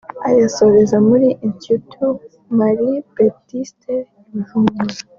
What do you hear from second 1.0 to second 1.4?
muri